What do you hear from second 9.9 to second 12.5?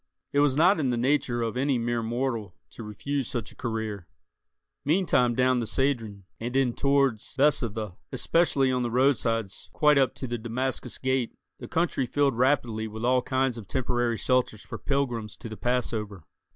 up to the Damascus Gate, the country filled